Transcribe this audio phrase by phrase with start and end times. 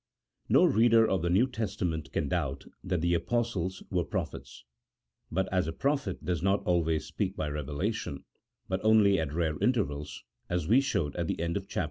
[0.49, 4.63] NO reader of the New Testament can doubt that the Apostles were prophets;
[5.31, 8.25] but as a prophet does not always speak by revelation,
[8.67, 11.79] but only at rare intervals, as we showed at the end of Chap.